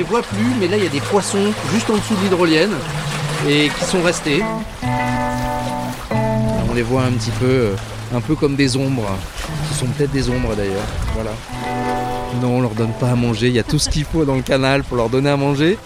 les 0.00 0.06
voit 0.06 0.22
plus, 0.22 0.54
mais 0.58 0.66
là 0.66 0.78
il 0.78 0.84
y 0.84 0.86
a 0.86 0.90
des 0.90 1.00
poissons 1.00 1.52
juste 1.74 1.90
en 1.90 1.96
dessous 1.96 2.14
de 2.14 2.22
l'hydrolienne 2.22 2.72
et 3.46 3.68
qui 3.68 3.84
sont 3.84 4.00
restés. 4.02 4.42
On 6.70 6.72
les 6.74 6.80
voit 6.80 7.02
un 7.02 7.12
petit 7.12 7.32
peu, 7.32 7.44
euh, 7.44 7.74
un 8.14 8.22
peu 8.22 8.34
comme 8.34 8.56
des 8.56 8.78
ombres. 8.78 9.10
Ce 9.70 9.78
sont 9.78 9.84
peut-être 9.88 10.10
des 10.10 10.30
ombres 10.30 10.56
d'ailleurs. 10.56 10.86
Voilà. 11.12 11.32
Non, 12.40 12.56
on 12.56 12.60
leur 12.62 12.70
donne 12.70 12.94
pas 12.98 13.10
à 13.10 13.14
manger. 13.14 13.48
Il 13.48 13.52
y 13.52 13.58
a 13.58 13.62
tout 13.62 13.78
ce 13.78 13.90
qu'il 13.90 14.04
faut 14.04 14.24
dans 14.24 14.36
le 14.36 14.42
canal 14.42 14.84
pour 14.84 14.96
leur 14.96 15.10
donner 15.10 15.28
à 15.28 15.36
manger. 15.36 15.76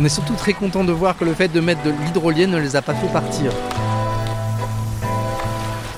On 0.00 0.04
est 0.04 0.08
surtout 0.08 0.34
très 0.34 0.52
content 0.52 0.82
de 0.82 0.92
voir 0.92 1.16
que 1.16 1.24
le 1.24 1.32
fait 1.32 1.46
de 1.46 1.60
mettre 1.60 1.84
de 1.84 1.92
l'hydrolienne 2.04 2.50
ne 2.50 2.58
les 2.58 2.74
a 2.74 2.82
pas 2.82 2.94
fait 2.94 3.12
partir. 3.12 3.52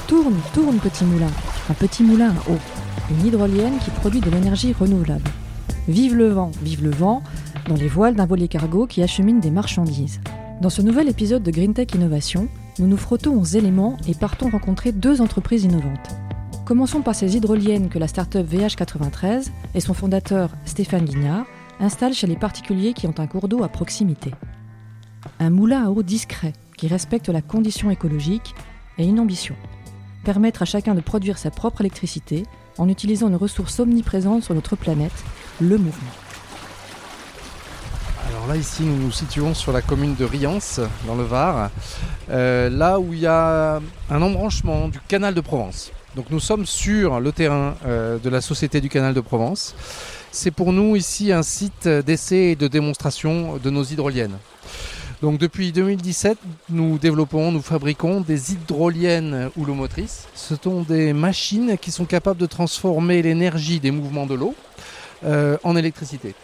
Tourne, 0.07 0.37
tourne, 0.53 0.77
petit 0.77 1.05
moulin. 1.05 1.31
Un 1.71 1.75
petit 1.75 2.03
moulin 2.03 2.29
à 2.29 2.51
eau. 2.51 2.59
Une 3.11 3.27
hydrolienne 3.27 3.79
qui 3.83 3.91
produit 3.91 4.21
de 4.21 4.29
l'énergie 4.29 4.75
renouvelable. 4.79 5.31
Vive 5.89 6.15
le 6.15 6.29
vent, 6.29 6.51
vive 6.63 6.85
le 6.85 6.91
vent, 6.91 7.23
dans 7.67 7.75
les 7.75 7.89
voiles 7.89 8.15
d'un 8.15 8.27
voilier 8.27 8.49
cargo 8.49 8.87
qui 8.87 9.03
achemine 9.03 9.41
des 9.41 9.51
marchandises. 9.51 10.21
Dans 10.61 10.69
ce 10.69 10.83
nouvel 10.83 11.09
épisode 11.09 11.43
de 11.43 11.51
Green 11.51 11.73
Tech 11.73 11.95
Innovation, 11.95 12.49
nous 12.79 12.87
nous 12.87 12.99
frottons 12.99 13.41
aux 13.41 13.45
éléments 13.45 13.97
et 14.07 14.15
partons 14.15 14.51
rencontrer 14.51 14.93
deux 14.93 15.23
entreprises 15.23 15.65
innovantes. 15.65 16.11
Commençons 16.67 17.01
par 17.01 17.15
ces 17.15 17.39
hydroliennes 17.39 17.89
que 17.89 17.99
la 17.99 18.07
start-up 18.07 18.47
VH93 18.47 19.49
et 19.75 19.81
son 19.81 19.95
fondateur 19.95 20.51
Stéphane 20.67 21.07
Guignard 21.07 21.47
installent 21.81 22.13
chez 22.13 22.27
les 22.27 22.37
particuliers 22.37 22.93
qui 22.93 23.07
ont 23.07 23.15
un 23.17 23.27
cours 23.27 23.49
d'eau 23.49 23.63
à 23.63 23.69
proximité. 23.69 24.33
Un 25.41 25.49
moulin 25.49 25.87
à 25.87 25.91
eau 25.91 26.03
discret 26.03 26.53
qui 26.77 26.87
respecte 26.87 27.31
la 27.31 27.41
condition 27.41 27.91
écologique 27.91 28.55
et 28.99 29.07
une 29.07 29.21
ambition 29.21 29.55
permettre 30.23 30.61
à 30.61 30.67
chacun 30.67 30.95
de 30.95 31.01
produire 31.01 31.39
sa 31.39 31.51
propre 31.51 31.81
électricité 31.81 32.45
en 32.77 32.91
utilisant 32.91 33.29
une 33.29 33.37
ressource 33.37 33.81
omniprésente 33.81 34.43
sur 34.43 34.55
notre 34.55 34.77
planète, 34.77 35.25
le 35.61 35.79
mouvement. 35.79 36.13
Alors 38.29 38.47
là, 38.47 38.57
ici, 38.57 38.83
nous 38.83 38.97
nous 38.97 39.11
situons 39.11 39.55
sur 39.55 39.73
la 39.73 39.83
commune 39.83 40.15
de 40.15 40.25
Riance, 40.25 40.81
dans 41.07 41.15
le 41.15 41.25
Var, 41.25 41.71
euh, 42.31 42.69
là 42.69 43.01
où 43.01 43.13
il 43.13 43.21
y 43.21 43.27
a 43.27 43.81
un 44.11 44.23
embranchement 44.23 44.89
du 44.89 45.01
canal 45.01 45.35
de 45.35 45.41
Provence. 45.41 45.91
Donc 46.15 46.27
nous 46.31 46.41
sommes 46.41 46.67
sur 46.67 47.21
le 47.21 47.33
terrain 47.33 47.75
euh, 47.87 48.19
de 48.19 48.29
la 48.29 48.41
Société 48.41 48.81
du 48.81 48.89
canal 48.89 49.15
de 49.15 49.21
Provence. 49.21 49.75
C'est 50.31 50.51
pour 50.51 50.73
nous 50.73 50.95
ici 50.97 51.33
un 51.33 51.43
site 51.43 51.89
d'essai 51.89 52.37
et 52.37 52.57
de 52.57 52.69
démonstration 52.69 53.57
de 53.57 53.71
nos 53.71 53.85
hydroliennes. 53.85 54.37
Donc 55.21 55.39
depuis 55.39 55.73
2017, 55.73 56.39
nous 56.71 56.99
développons, 56.99 57.51
nous 57.51 57.63
fabriquons 57.63 58.21
des 58.21 58.53
hydroliennes 58.53 59.51
houlomotrices. 59.57 60.29
Ce 60.35 60.55
sont 60.55 60.83
des 60.83 61.13
machines 61.13 61.77
qui 61.77 61.91
sont 61.91 62.05
capables 62.05 62.39
de 62.39 62.47
transformer 62.47 63.21
l'énergie 63.23 63.81
des 63.81 63.91
mouvements 63.91 64.27
de 64.27 64.35
l'eau 64.35 64.55
en 65.25 65.77
électricité. 65.77 66.35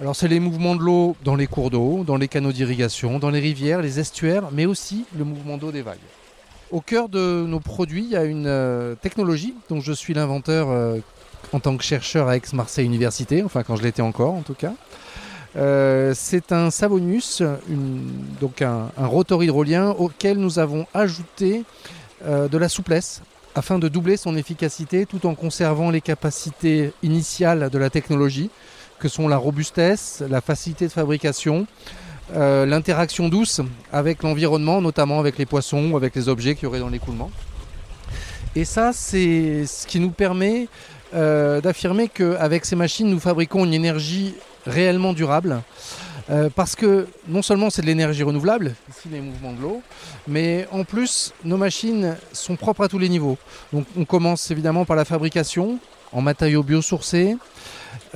Alors 0.00 0.14
c'est 0.14 0.28
les 0.28 0.40
mouvements 0.40 0.76
de 0.76 0.82
l'eau 0.82 1.16
dans 1.24 1.36
les 1.36 1.46
cours 1.46 1.70
d'eau, 1.70 2.04
dans 2.04 2.16
les 2.16 2.28
canaux 2.28 2.52
d'irrigation, 2.52 3.18
dans 3.18 3.30
les 3.30 3.40
rivières, 3.40 3.80
les 3.80 3.98
estuaires, 3.98 4.50
mais 4.52 4.66
aussi 4.66 5.06
le 5.16 5.24
mouvement 5.24 5.56
d'eau 5.56 5.72
des 5.72 5.82
vagues. 5.82 5.96
Au 6.70 6.80
cœur 6.80 7.08
de 7.08 7.46
nos 7.46 7.60
produits, 7.60 8.04
il 8.04 8.10
y 8.10 8.16
a 8.16 8.24
une 8.24 8.46
euh, 8.46 8.94
technologie 8.96 9.54
dont 9.70 9.80
je 9.80 9.92
suis 9.92 10.12
l'inventeur 10.12 10.68
euh, 10.68 10.98
en 11.52 11.60
tant 11.60 11.76
que 11.76 11.84
chercheur 11.84 12.28
à 12.28 12.36
Aix-Marseille 12.36 12.84
Université, 12.84 13.42
enfin 13.42 13.62
quand 13.62 13.76
je 13.76 13.82
l'étais 13.82 14.02
encore 14.02 14.34
en 14.34 14.42
tout 14.42 14.54
cas. 14.54 14.72
Euh, 15.56 16.12
c'est 16.14 16.52
un 16.52 16.70
Savonius, 16.70 17.42
donc 18.40 18.60
un, 18.60 18.90
rotor 18.98 19.42
hydrolien 19.42 19.90
auquel 19.90 20.36
nous 20.36 20.58
avons 20.58 20.86
ajouté 20.92 21.64
euh, 22.26 22.48
de 22.48 22.58
la 22.58 22.68
souplesse 22.68 23.22
afin 23.56 23.78
de 23.78 23.88
doubler 23.88 24.18
son 24.18 24.36
efficacité 24.36 25.06
tout 25.06 25.26
en 25.26 25.34
conservant 25.34 25.90
les 25.90 26.02
capacités 26.02 26.92
initiales 27.02 27.70
de 27.70 27.78
la 27.78 27.88
technologie, 27.88 28.50
que 28.98 29.08
sont 29.08 29.28
la 29.28 29.38
robustesse, 29.38 30.22
la 30.28 30.42
facilité 30.42 30.86
de 30.86 30.92
fabrication, 30.92 31.66
euh, 32.34 32.66
l'interaction 32.66 33.30
douce 33.30 33.62
avec 33.92 34.22
l'environnement, 34.22 34.82
notamment 34.82 35.18
avec 35.18 35.38
les 35.38 35.46
poissons 35.46 35.90
ou 35.90 35.96
avec 35.96 36.14
les 36.14 36.28
objets 36.28 36.54
qui 36.54 36.66
auraient 36.66 36.80
dans 36.80 36.90
l'écoulement. 36.90 37.30
Et 38.54 38.66
ça, 38.66 38.92
c'est 38.92 39.64
ce 39.66 39.86
qui 39.86 40.00
nous 40.00 40.10
permet 40.10 40.68
d'affirmer 41.12 42.08
qu'avec 42.08 42.66
ces 42.66 42.76
machines, 42.76 43.08
nous 43.08 43.20
fabriquons 43.20 43.64
une 43.64 43.72
énergie 43.72 44.34
réellement 44.66 45.14
durable. 45.14 45.62
Euh, 46.28 46.50
parce 46.54 46.74
que 46.74 47.06
non 47.28 47.40
seulement 47.40 47.70
c'est 47.70 47.82
de 47.82 47.86
l'énergie 47.86 48.24
renouvelable, 48.24 48.74
ici 48.90 49.08
les 49.10 49.20
mouvements 49.20 49.52
de 49.52 49.60
l'eau, 49.60 49.82
mais 50.26 50.66
en 50.72 50.82
plus 50.82 51.32
nos 51.44 51.56
machines 51.56 52.16
sont 52.32 52.56
propres 52.56 52.82
à 52.84 52.88
tous 52.88 52.98
les 52.98 53.08
niveaux. 53.08 53.38
Donc 53.72 53.86
on 53.96 54.04
commence 54.04 54.50
évidemment 54.50 54.84
par 54.84 54.96
la 54.96 55.04
fabrication 55.04 55.78
en 56.12 56.22
matériaux 56.22 56.64
biosourcés 56.64 57.36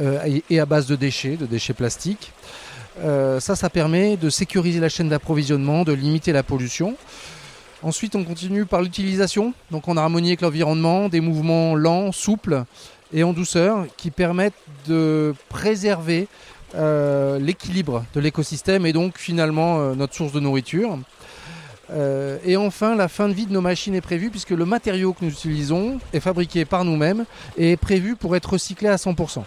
euh, 0.00 0.40
et, 0.48 0.58
à 0.58 0.66
base 0.66 0.86
de 0.86 0.96
déchets, 0.96 1.36
de 1.36 1.46
déchets 1.46 1.72
plastiques. 1.74 2.32
Euh, 3.00 3.38
ça, 3.38 3.54
ça 3.54 3.70
permet 3.70 4.16
de 4.16 4.28
sécuriser 4.28 4.80
la 4.80 4.88
chaîne 4.88 5.08
d'approvisionnement, 5.08 5.84
de 5.84 5.92
limiter 5.92 6.32
la 6.32 6.42
pollution. 6.42 6.96
Ensuite, 7.82 8.16
on 8.16 8.24
continue 8.24 8.66
par 8.66 8.82
l'utilisation, 8.82 9.54
donc 9.70 9.88
en 9.88 9.96
harmonie 9.96 10.30
avec 10.30 10.42
l'environnement, 10.42 11.08
des 11.08 11.20
mouvements 11.20 11.76
lents, 11.76 12.12
souples, 12.12 12.64
et 13.12 13.24
en 13.24 13.32
douceur 13.32 13.86
qui 13.96 14.10
permettent 14.10 14.52
de 14.86 15.34
préserver 15.48 16.28
euh, 16.74 17.38
l'équilibre 17.40 18.04
de 18.14 18.20
l'écosystème 18.20 18.86
et 18.86 18.92
donc 18.92 19.18
finalement 19.18 19.80
euh, 19.80 19.94
notre 19.94 20.14
source 20.14 20.32
de 20.32 20.38
nourriture. 20.40 20.98
Euh, 21.90 22.38
et 22.44 22.56
enfin, 22.56 22.94
la 22.94 23.08
fin 23.08 23.28
de 23.28 23.32
vie 23.32 23.46
de 23.46 23.52
nos 23.52 23.60
machines 23.60 23.96
est 23.96 24.00
prévue 24.00 24.30
puisque 24.30 24.50
le 24.50 24.64
matériau 24.64 25.12
que 25.12 25.24
nous 25.24 25.32
utilisons 25.32 25.98
est 26.12 26.20
fabriqué 26.20 26.64
par 26.64 26.84
nous-mêmes 26.84 27.24
et 27.56 27.72
est 27.72 27.76
prévu 27.76 28.14
pour 28.14 28.36
être 28.36 28.52
recyclé 28.52 28.88
à 28.88 28.96
100%. 28.96 29.42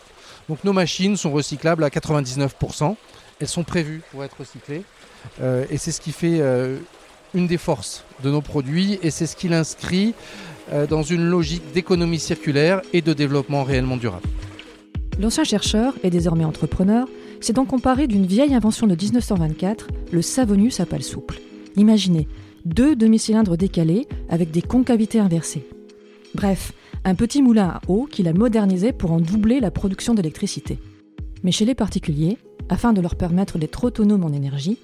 Donc 0.50 0.64
nos 0.66 0.74
machines 0.74 1.16
sont 1.16 1.32
recyclables 1.32 1.86
à 1.86 1.90
99%. 1.90 2.96
Elles 3.40 3.48
sont 3.48 3.64
prévues 3.64 4.02
pour 4.12 4.26
être 4.26 4.36
recyclées. 4.40 4.84
et 5.42 5.78
c'est 5.78 5.92
ce 5.92 6.02
qui 6.02 6.12
fait 6.12 6.42
une 7.34 7.48
des 7.48 7.58
forces 7.58 8.04
de 8.24 8.30
nos 8.30 8.42
produits 8.42 9.00
et 9.02 9.10
c'est 9.10 9.26
ce 9.26 9.38
qui 9.38 9.48
l'inscrit 9.48 10.14
dans 10.90 11.04
une 11.04 11.24
logique 11.30 11.72
d'économie 11.74 12.20
circulaire 12.20 12.82
et 12.92 13.02
de 13.02 13.14
développement 13.14 13.64
réellement 13.64 13.98
durable. 13.98 14.28
L'ancien 15.20 15.44
chercheur 15.44 15.94
et 16.04 16.10
désormais 16.10 16.46
entrepreneur 16.46 17.08
s'est 17.40 17.54
donc 17.54 17.68
comparé 17.68 18.08
d'une 18.08 18.26
vieille 18.26 18.56
invention 18.56 18.88
de 18.88 18.96
1924, 18.96 19.88
le 20.12 20.22
Savonius 20.22 20.80
à 20.80 20.86
pale 20.86 21.04
souple. 21.04 21.40
Imaginez, 21.76 22.28
deux 22.66 22.96
demi-cylindres 22.96 23.58
décalés 23.58 24.08
avec 24.30 24.52
des 24.52 24.62
concavités 24.62 25.20
inversées. 25.20 25.68
Bref, 26.34 26.74
un 27.04 27.16
petit 27.16 27.42
moulin 27.42 27.68
à 27.68 27.82
eau 27.88 28.08
qu'il 28.10 28.28
a 28.28 28.34
modernisé 28.34 28.92
pour 28.92 29.12
en 29.12 29.20
doubler 29.20 29.60
la 29.60 29.72
production 29.72 30.14
d'électricité. 30.14 30.80
Mais 31.44 31.52
chez 31.52 31.66
les 31.66 31.76
particuliers, 31.76 32.38
afin 32.70 32.94
de 32.94 33.02
leur 33.02 33.16
permettre 33.16 33.58
d'être 33.58 33.84
autonomes 33.84 34.24
en 34.24 34.32
énergie, 34.32 34.80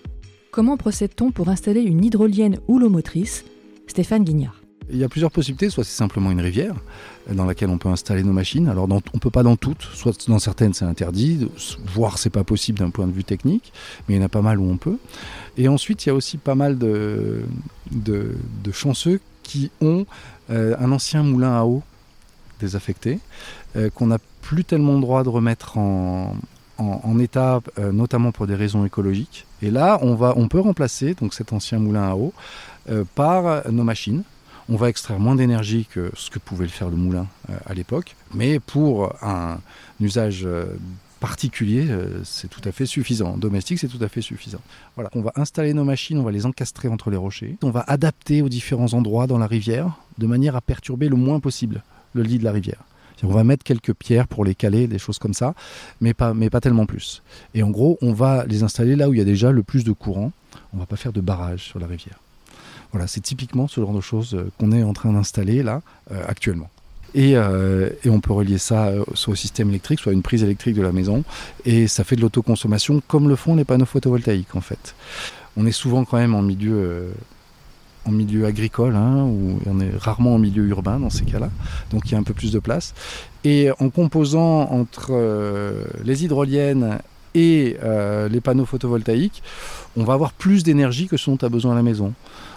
comment 0.52 0.78
procède-t-on 0.78 1.32
pour 1.32 1.50
installer 1.50 1.82
une 1.82 2.04
hydrolienne 2.04 2.60
houlomotrice? 2.68 3.46
Stéphane 3.88 4.24
Guignard. 4.24 4.59
Il 4.92 4.98
y 4.98 5.04
a 5.04 5.10
plusieurs 5.10 5.30
possibilités, 5.30 5.70
soit 5.70 5.84
c'est 5.84 5.96
simplement 5.96 6.32
une 6.32 6.42
rivière 6.42 6.74
dans 7.32 7.46
laquelle 7.46 7.70
on 7.70 7.78
peut 7.78 7.90
installer 7.90 8.24
nos 8.24 8.34
machines. 8.34 8.68
Alors 8.68 8.88
on 8.90 9.02
on 9.14 9.20
peut 9.20 9.30
pas 9.30 9.44
dans 9.44 9.56
toutes, 9.56 9.84
soit 9.84 10.28
dans 10.28 10.40
certaines 10.40 10.74
c'est 10.74 10.86
interdit, 10.86 11.48
voire 11.86 12.18
c'est 12.18 12.32
pas 12.32 12.44
possible 12.44 12.80
d'un 12.80 12.90
point 12.90 13.06
de 13.06 13.12
vue 13.12 13.24
technique, 13.24 13.72
mais 14.08 14.16
il 14.16 14.18
y 14.18 14.22
en 14.22 14.26
a 14.26 14.30
pas 14.30 14.42
mal 14.42 14.60
où 14.60 14.68
on 14.68 14.78
peut. 14.78 14.98
Et 15.58 15.68
ensuite 15.68 16.06
il 16.06 16.10
y 16.10 16.12
a 16.12 16.16
aussi 16.16 16.38
pas 16.38 16.56
mal 16.56 16.78
de, 16.80 17.46
chanceux 18.72 19.20
qui 19.44 19.70
ont 19.82 20.06
euh, 20.50 20.76
un 20.80 20.92
ancien 20.92 21.22
moulin 21.22 21.56
à 21.56 21.64
eau 21.66 21.84
désaffecté 22.60 23.20
euh, 23.76 23.90
qu'on 23.90 24.08
n'a 24.08 24.18
plus 24.42 24.64
tellement 24.64 24.96
le 24.96 25.02
droit 25.02 25.24
de 25.24 25.30
remettre 25.30 25.78
en, 25.78 26.36
état, 27.20 27.62
euh, 27.78 27.92
notamment 27.92 28.32
pour 28.32 28.48
des 28.48 28.56
raisons 28.56 28.86
écologiques. 28.86 29.46
Et 29.62 29.70
là, 29.70 30.00
on, 30.02 30.16
va, 30.16 30.34
on 30.36 30.48
peut 30.48 30.60
remplacer 30.60 31.14
donc 31.14 31.34
cet 31.34 31.54
ancien 31.54 31.78
moulin 31.78 32.10
à 32.10 32.16
eau 32.16 32.34
par 33.14 33.70
nos 33.72 33.84
machines 33.84 34.24
on 34.70 34.76
va 34.76 34.90
extraire 34.90 35.20
moins 35.20 35.36
d'énergie 35.36 35.88
que 35.92 36.12
ce 36.16 36.30
que 36.30 36.40
pouvait 36.40 36.66
le 36.66 36.72
faire 36.72 36.90
le 36.90 36.96
moulin 36.96 37.28
euh, 37.50 37.58
à 37.66 37.74
l'époque, 37.74 38.16
mais 38.34 38.60
pour 38.60 39.14
un, 39.24 39.60
usage 40.00 40.44
euh, 40.46 40.66
particulier, 41.20 41.88
euh, 41.90 42.22
c'est 42.24 42.50
tout 42.50 42.62
à 42.64 42.72
fait 42.72 42.86
suffisant. 42.86 43.36
Domestique, 43.38 43.80
c'est 43.80 43.88
tout 43.88 44.04
à 44.04 44.08
fait 44.08 44.22
suffisant. 44.22 44.62
Voilà, 44.96 45.10
on 45.14 45.22
va 45.22 45.32
installer 45.36 45.74
nos 45.74 45.84
machines, 45.84 46.18
on 46.20 46.24
va 46.24 46.32
les 46.32 46.46
encastrer 46.46 46.88
entre 46.88 47.10
les 47.10 47.18
rochers, 47.18 47.58
on 47.64 47.72
va 47.72 47.84
adapter 47.88 48.42
aux 48.42 48.50
différents 48.50 48.94
endroits 48.94 49.28
dans 49.28 49.38
la 49.38 49.48
rivière 49.48 49.98
de 50.18 50.28
manière 50.28 50.56
à 50.56 50.62
perturber 50.62 51.10
le 51.10 51.16
moins 51.16 51.40
possible 51.40 51.84
le 52.14 52.24
lit 52.24 52.38
de 52.38 52.44
la 52.44 52.52
rivière. 52.52 52.84
On 53.22 53.28
va 53.28 53.44
mettre 53.44 53.66
quelques 53.66 53.94
pierres 53.94 54.30
pour 54.30 54.46
les 54.46 54.56
caler, 54.56 54.88
des 54.88 54.98
choses 54.98 55.20
comme 55.20 55.34
ça, 55.34 55.54
mais 56.00 56.14
pas, 56.14 56.34
mais 56.34 56.50
pas 56.50 56.62
tellement 56.62 56.86
plus. 56.86 57.22
Et 57.54 57.64
en 57.64 57.70
gros, 57.70 57.98
on 58.02 58.14
va 58.14 58.46
les 58.46 58.64
installer 58.64 58.96
là 58.96 59.10
où 59.10 59.14
il 59.14 59.18
y 59.18 59.22
a 59.22 59.26
déjà 59.26 59.52
le 59.52 59.62
plus 59.62 59.84
de 59.84 59.92
courant. 59.92 60.32
On 60.72 60.78
va 60.78 60.86
pas 60.86 60.96
faire 60.96 61.12
de 61.12 61.20
barrage 61.20 61.66
sur 61.66 61.80
la 61.80 61.88
rivière. 61.88 62.20
Voilà, 62.92 63.08
c'est 63.08 63.22
typiquement 63.22 63.68
ce 63.68 63.82
genre 63.82 63.94
de 63.94 64.02
choses 64.02 64.34
euh, 64.34 64.50
qu'on 64.58 64.72
est 64.72 64.84
en 64.84 64.94
train 64.94 65.14
d'installer 65.14 65.62
là 65.64 65.82
euh, 66.12 66.24
actuellement. 66.28 66.70
Euh, 67.16 67.90
et, 68.04 68.10
on 68.10 68.20
peut 68.20 68.34
relier 68.34 68.60
ça 68.60 68.92
soit 69.16 69.34
au 69.34 69.36
système 69.36 69.70
électrique, 69.70 70.00
soit 70.00 70.12
à 70.12 70.14
une 70.14 70.22
prise 70.22 70.44
électrique 70.44 70.76
de 70.76 70.82
la 70.82 70.92
maison. 70.92 71.24
Et 71.66 71.88
ça 71.88 72.04
fait 72.04 72.16
de 72.16 72.22
l'autoconsommation 72.22 73.02
comme 73.08 73.30
le 73.30 73.36
font 73.36 73.56
les 73.56 73.66
panneaux 73.66 73.86
photovoltaïques 73.86 74.56
en 74.56 74.62
fait. 74.62 74.96
On 75.58 75.66
est 75.66 75.72
souvent 75.72 76.06
quand 76.06 76.18
même 76.18 76.36
en 76.36 76.44
milieu, 76.44 77.12
en 78.06 78.12
milieu 78.12 78.46
agricole, 78.46 78.96
hein, 78.96 79.28
on 79.66 79.80
est 79.80 79.90
rarement 79.98 80.36
en 80.36 80.38
milieu 80.38 80.68
urbain 80.68 81.00
dans 81.00 81.10
ces 81.10 81.26
cas-là. 81.26 81.50
Donc 81.90 82.04
il 82.06 82.12
y 82.12 82.16
a 82.16 82.20
un 82.20 82.24
peu 82.24 82.36
plus 82.36 82.52
de 82.52 82.60
place. 82.60 82.94
Et 83.44 83.72
en 83.80 83.90
composant 83.90 84.70
entre 84.70 85.14
les 86.04 86.24
hydroliennes 86.24 87.00
et 87.36 87.78
les 88.30 88.42
panneaux 88.42 88.66
photovoltaïques, 88.66 89.44
on 89.98 90.04
va 90.04 90.14
avoir 90.14 90.34
plus 90.34 90.64
d'énergie 90.64 91.08
que 91.08 91.18
ce 91.18 91.30
dont 91.30 91.38
a 91.42 91.50
besoin 91.50 91.76
la 91.76 91.84
maison. 91.84 92.14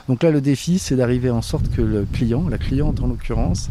Donc 0.08 0.22
là, 0.22 0.30
le 0.30 0.40
défi, 0.40 0.78
c'est 0.78 0.96
d'arriver 0.96 1.30
en 1.30 1.42
sorte 1.42 1.70
que 1.70 1.82
le 1.82 2.06
client, 2.12 2.48
la 2.48 2.58
cliente 2.58 3.00
en 3.00 3.06
l'occurrence, 3.06 3.70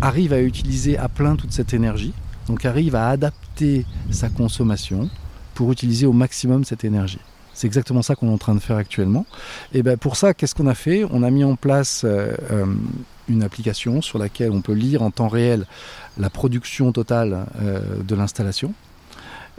arrive 0.00 0.32
à 0.32 0.40
utiliser 0.40 0.98
à 0.98 1.08
plein 1.08 1.36
toute 1.36 1.52
cette 1.52 1.74
énergie, 1.74 2.12
donc 2.48 2.64
arrive 2.64 2.94
à 2.94 3.08
adapter 3.08 3.86
sa 4.10 4.28
consommation 4.28 5.10
pour 5.54 5.72
utiliser 5.72 6.06
au 6.06 6.12
maximum 6.12 6.64
cette 6.64 6.84
énergie. 6.84 7.20
C'est 7.56 7.66
exactement 7.66 8.02
ça 8.02 8.14
qu'on 8.14 8.28
est 8.28 8.32
en 8.32 8.38
train 8.38 8.54
de 8.54 8.60
faire 8.60 8.76
actuellement. 8.76 9.24
Et 9.72 9.82
ben 9.82 9.96
pour 9.96 10.16
ça, 10.16 10.34
qu'est-ce 10.34 10.54
qu'on 10.54 10.66
a 10.66 10.74
fait? 10.74 11.04
On 11.10 11.22
a 11.22 11.30
mis 11.30 11.42
en 11.42 11.56
place 11.56 12.02
euh, 12.04 12.34
euh, 12.50 12.66
une 13.30 13.42
application 13.42 14.02
sur 14.02 14.18
laquelle 14.18 14.50
on 14.50 14.60
peut 14.60 14.74
lire 14.74 15.02
en 15.02 15.10
temps 15.10 15.28
réel 15.28 15.64
la 16.18 16.28
production 16.28 16.92
totale 16.92 17.46
euh, 17.62 17.80
de 18.06 18.14
l'installation. 18.14 18.74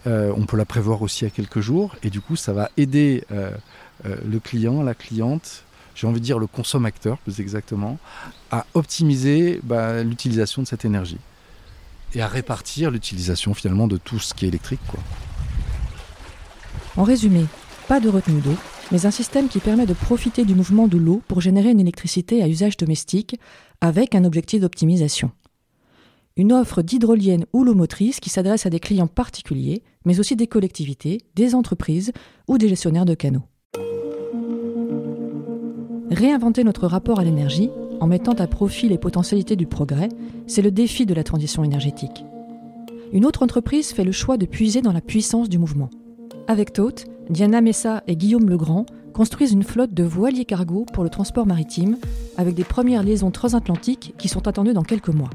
On 0.05 0.45
peut 0.45 0.57
la 0.57 0.65
prévoir 0.65 1.01
aussi 1.01 1.25
à 1.25 1.29
quelques 1.29 1.59
jours 1.59 1.95
et 2.03 2.09
du 2.09 2.21
coup 2.21 2.35
ça 2.35 2.53
va 2.53 2.69
aider 2.77 3.23
le 4.03 4.39
client, 4.39 4.83
la 4.83 4.93
cliente, 4.93 5.63
j'ai 5.95 6.05
envie 6.05 6.19
de 6.19 6.25
dire 6.25 6.37
le 6.37 6.47
consommateur 6.47 7.17
plus 7.17 7.39
exactement, 7.39 7.97
à 8.51 8.65
optimiser 8.75 9.59
bah, 9.63 10.03
l'utilisation 10.03 10.61
de 10.61 10.67
cette 10.67 10.85
énergie 10.85 11.17
et 12.13 12.21
à 12.21 12.27
répartir 12.27 12.91
l'utilisation 12.91 13.53
finalement 13.53 13.87
de 13.87 13.97
tout 13.97 14.19
ce 14.19 14.33
qui 14.33 14.45
est 14.45 14.49
électrique. 14.49 14.79
En 16.95 17.03
résumé, 17.03 17.45
pas 17.87 17.99
de 17.99 18.09
retenue 18.09 18.41
d'eau, 18.41 18.55
mais 18.91 19.05
un 19.05 19.11
système 19.11 19.49
qui 19.49 19.59
permet 19.59 19.85
de 19.85 19.93
profiter 19.93 20.45
du 20.45 20.55
mouvement 20.55 20.87
de 20.87 20.97
l'eau 20.97 21.21
pour 21.27 21.41
générer 21.41 21.71
une 21.71 21.79
électricité 21.79 22.41
à 22.41 22.47
usage 22.47 22.77
domestique 22.77 23.39
avec 23.81 24.15
un 24.15 24.23
objectif 24.23 24.61
d'optimisation. 24.61 25.31
Une 26.37 26.53
offre 26.53 26.83
d'hydrolienne 26.83 27.45
ou 27.51 27.63
l'eau 27.63 27.73
motrice 27.73 28.19
qui 28.19 28.29
s'adresse 28.29 28.67
à 28.67 28.69
des 28.69 28.79
clients 28.79 29.07
particuliers, 29.07 29.81
mais 30.05 30.19
aussi 30.19 30.35
des 30.35 30.45
collectivités, 30.45 31.21
des 31.35 31.55
entreprises 31.55 32.11
ou 32.47 32.59
des 32.59 32.69
gestionnaires 32.69 33.05
de 33.05 33.15
canaux. 33.15 33.41
Réinventer 36.11 36.63
notre 36.63 36.85
rapport 36.85 37.19
à 37.19 37.23
l'énergie 37.23 37.71
en 37.99 38.05
mettant 38.05 38.33
à 38.33 38.45
profit 38.45 38.87
les 38.87 38.99
potentialités 38.99 39.55
du 39.55 39.65
progrès, 39.65 40.09
c'est 40.45 40.61
le 40.61 40.69
défi 40.69 41.07
de 41.07 41.15
la 41.15 41.23
transition 41.23 41.63
énergétique. 41.63 42.23
Une 43.13 43.25
autre 43.25 43.41
entreprise 43.41 43.91
fait 43.91 44.03
le 44.03 44.11
choix 44.11 44.37
de 44.37 44.45
puiser 44.45 44.81
dans 44.81 44.93
la 44.93 45.01
puissance 45.01 45.49
du 45.49 45.57
mouvement. 45.57 45.89
Avec 46.47 46.71
Tote, 46.71 47.05
Diana 47.31 47.61
Messa 47.61 48.03
et 48.05 48.15
Guillaume 48.15 48.47
Legrand 48.47 48.85
construisent 49.11 49.53
une 49.53 49.63
flotte 49.63 49.95
de 49.95 50.03
voiliers 50.03 50.45
cargo 50.45 50.85
pour 50.93 51.03
le 51.03 51.09
transport 51.09 51.47
maritime, 51.47 51.97
avec 52.37 52.53
des 52.53 52.63
premières 52.63 53.01
liaisons 53.01 53.31
transatlantiques 53.31 54.13
qui 54.19 54.27
sont 54.27 54.47
attendues 54.47 54.73
dans 54.73 54.83
quelques 54.83 55.09
mois. 55.09 55.31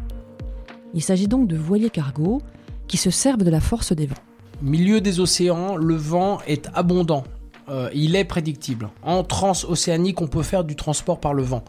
Il 0.95 1.03
s'agit 1.03 1.29
donc 1.29 1.49
de 1.49 1.57
voiliers 1.57 1.91
cargo 1.91 2.43
qui 2.89 2.97
se 2.97 3.11
servent 3.11 3.43
de 3.43 3.51
la 3.51 3.61
force 3.61 3.93
des 3.93 4.07
vents. 4.07 4.17
Milieu 4.61 5.01
des 5.01 5.21
océans, 5.21 5.77
le 5.77 5.95
vent 5.95 6.39
est 6.47 6.69
abondant. 6.75 7.25
Euh, 7.69 7.89
il 7.95 8.17
est 8.17 8.25
prédictible. 8.25 8.91
En 9.03 9.25
transocéanique, 9.25 10.21
on 10.21 10.27
peut 10.27 10.43
faire 10.43 10.65
du 10.65 10.77
transport 10.77 11.21
par 11.21 11.35
le 11.35 11.43
vent. 11.43 11.65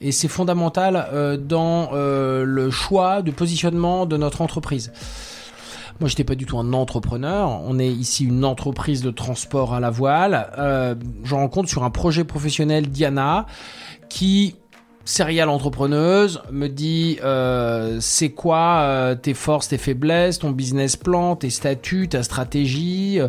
Et 0.00 0.12
c'est 0.12 0.28
fondamental 0.28 1.08
euh, 1.12 1.36
dans 1.36 1.90
euh, 1.92 2.44
le 2.44 2.70
choix 2.70 3.22
de 3.22 3.30
positionnement 3.30 4.06
de 4.06 4.16
notre 4.16 4.42
entreprise. 4.42 4.92
Moi, 6.00 6.08
j'étais 6.08 6.24
pas 6.24 6.36
du 6.36 6.46
tout 6.46 6.58
un 6.58 6.72
entrepreneur. 6.72 7.60
On 7.64 7.78
est 7.80 7.90
ici 7.90 8.24
une 8.24 8.44
entreprise 8.44 9.02
de 9.02 9.10
transport 9.10 9.74
à 9.74 9.80
la 9.80 9.90
voile. 9.90 10.50
Euh, 10.56 10.94
je 11.24 11.34
rencontre 11.34 11.68
sur 11.68 11.82
un 11.82 11.90
projet 11.90 12.22
professionnel 12.22 12.88
Diana 12.88 13.46
qui 14.08 14.54
serial 15.08 15.48
entrepreneuse, 15.48 16.42
me 16.52 16.68
dit 16.68 17.18
euh, 17.24 17.96
c'est 17.98 18.28
quoi 18.28 18.80
euh, 18.80 19.14
tes 19.14 19.32
forces, 19.32 19.68
tes 19.68 19.78
faiblesses, 19.78 20.38
ton 20.38 20.50
business 20.50 20.96
plan, 20.96 21.34
tes 21.34 21.48
statuts, 21.48 22.08
ta 22.08 22.22
stratégie. 22.22 23.18
Euh, 23.18 23.28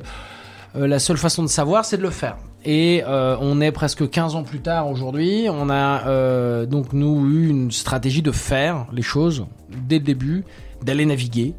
la 0.87 0.99
seule 0.99 1.15
façon 1.15 1.41
de 1.41 1.47
savoir, 1.47 1.85
c'est 1.85 1.95
de 1.95 2.01
le 2.01 2.09
faire. 2.09 2.37
Et 2.65 3.01
on 3.07 3.61
est 3.61 3.71
presque 3.71 4.09
15 4.09 4.35
ans 4.35 4.43
plus 4.43 4.59
tard 4.59 4.89
aujourd'hui. 4.89 5.47
On 5.49 5.69
a 5.69 6.65
donc 6.65 6.91
nous 6.91 7.25
eu 7.31 7.47
une 7.47 7.71
stratégie 7.71 8.21
de 8.21 8.33
faire 8.33 8.85
les 8.91 9.01
choses 9.01 9.45
dès 9.87 9.99
le 9.99 10.03
début, 10.03 10.43
d'aller 10.83 11.05
naviguer, 11.05 11.55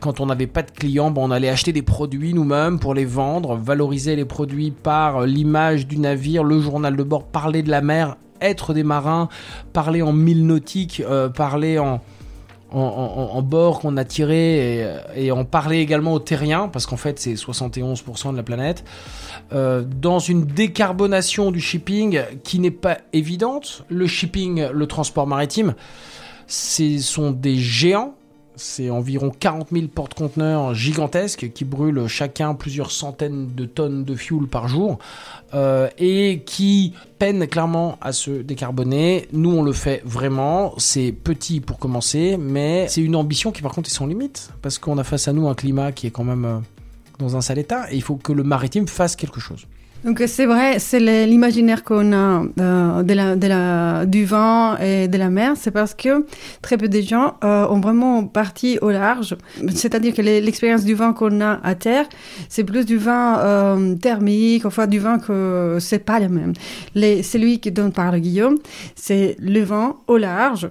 quand 0.00 0.18
on 0.18 0.26
n'avait 0.26 0.48
pas 0.48 0.62
de 0.62 0.70
clients, 0.72 1.14
on 1.16 1.30
allait 1.30 1.48
acheter 1.48 1.72
des 1.72 1.82
produits 1.82 2.34
nous-mêmes 2.34 2.80
pour 2.80 2.94
les 2.94 3.04
vendre, 3.04 3.54
valoriser 3.54 4.16
les 4.16 4.24
produits 4.24 4.72
par 4.72 5.24
l'image 5.24 5.86
du 5.86 5.98
navire, 5.98 6.42
le 6.42 6.58
journal 6.58 6.96
de 6.96 7.02
bord, 7.04 7.24
parler 7.24 7.62
de 7.62 7.70
la 7.70 7.80
mer, 7.80 8.16
être 8.40 8.74
des 8.74 8.84
marins, 8.84 9.28
parler 9.72 10.02
en 10.02 10.12
mille 10.12 10.46
nautiques, 10.46 11.02
euh, 11.06 11.28
parler 11.28 11.78
en, 11.78 12.00
en, 12.72 13.42
bord 13.42 13.80
qu'on 13.80 13.96
a 13.96 14.04
tiré 14.04 14.86
et, 15.16 15.32
en 15.32 15.44
parler 15.44 15.78
également 15.78 16.12
aux 16.12 16.20
terriens, 16.20 16.68
parce 16.68 16.86
qu'en 16.86 16.96
fait 16.96 17.18
c'est 17.18 17.34
71% 17.34 18.32
de 18.32 18.36
la 18.36 18.42
planète, 18.42 18.84
euh, 19.52 19.82
dans 19.84 20.18
une 20.18 20.44
décarbonation 20.44 21.50
du 21.50 21.60
shipping 21.60 22.20
qui 22.44 22.60
n'est 22.60 22.70
pas 22.70 22.98
évidente. 23.12 23.84
Le 23.88 24.06
shipping, 24.06 24.68
le 24.72 24.86
transport 24.86 25.26
maritime, 25.26 25.74
ce 26.46 26.98
sont 26.98 27.32
des 27.32 27.56
géants 27.56 28.14
c'est 28.60 28.90
environ 28.90 29.30
40 29.30 29.68
000 29.72 29.86
porte-conteneurs 29.88 30.74
gigantesques 30.74 31.50
qui 31.52 31.64
brûlent 31.64 32.06
chacun 32.06 32.54
plusieurs 32.54 32.90
centaines 32.90 33.54
de 33.54 33.64
tonnes 33.64 34.04
de 34.04 34.14
fuel 34.14 34.46
par 34.46 34.68
jour 34.68 34.98
euh, 35.54 35.88
et 35.98 36.42
qui 36.44 36.92
peinent 37.18 37.46
clairement 37.46 37.96
à 38.00 38.12
se 38.12 38.30
décarboner. 38.30 39.28
Nous, 39.32 39.50
on 39.50 39.62
le 39.62 39.72
fait 39.72 40.02
vraiment. 40.04 40.74
C'est 40.76 41.12
petit 41.12 41.60
pour 41.60 41.78
commencer, 41.78 42.36
mais 42.38 42.86
c'est 42.88 43.02
une 43.02 43.16
ambition 43.16 43.50
qui, 43.50 43.62
par 43.62 43.72
contre, 43.72 43.88
est 43.88 43.94
sans 43.94 44.06
limite 44.06 44.50
parce 44.62 44.78
qu'on 44.78 44.98
a 44.98 45.04
face 45.04 45.26
à 45.26 45.32
nous 45.32 45.48
un 45.48 45.54
climat 45.54 45.92
qui 45.92 46.06
est 46.06 46.10
quand 46.10 46.24
même 46.24 46.44
euh, 46.44 46.58
dans 47.18 47.36
un 47.36 47.40
sale 47.40 47.58
état 47.58 47.90
et 47.90 47.96
il 47.96 48.02
faut 48.02 48.16
que 48.16 48.32
le 48.32 48.42
maritime 48.42 48.86
fasse 48.86 49.16
quelque 49.16 49.40
chose. 49.40 49.66
Donc 50.04 50.22
c'est 50.26 50.46
vrai, 50.46 50.78
c'est 50.78 50.98
l'imaginaire 51.26 51.84
qu'on 51.84 52.12
a 52.14 52.42
euh, 52.58 53.02
de 53.02 53.12
la, 53.12 53.36
de 53.36 53.46
la, 53.46 54.06
du 54.06 54.24
vent 54.24 54.78
et 54.78 55.08
de 55.08 55.18
la 55.18 55.28
mer, 55.28 55.52
c'est 55.56 55.70
parce 55.70 55.92
que 55.92 56.24
très 56.62 56.78
peu 56.78 56.88
de 56.88 57.00
gens 57.02 57.34
euh, 57.44 57.66
ont 57.68 57.80
vraiment 57.80 58.24
parti 58.24 58.78
au 58.80 58.90
large. 58.90 59.36
C'est-à-dire 59.74 60.14
que 60.14 60.22
l'expérience 60.22 60.84
du 60.84 60.94
vent 60.94 61.12
qu'on 61.12 61.42
a 61.42 61.60
à 61.62 61.74
terre, 61.74 62.06
c'est 62.48 62.64
plus 62.64 62.86
du 62.86 62.96
vent 62.96 63.38
euh, 63.40 63.94
thermique, 63.96 64.64
enfin 64.64 64.86
du 64.86 64.98
vent 64.98 65.18
que 65.18 65.76
c'est 65.80 65.98
pas 65.98 66.18
le 66.18 66.30
même. 66.30 66.54
Les, 66.94 67.22
celui 67.22 67.58
dont 67.58 67.90
parle 67.90 68.20
Guillaume, 68.20 68.56
c'est 68.96 69.36
le 69.38 69.62
vent 69.62 69.96
au 70.06 70.16
large 70.16 70.70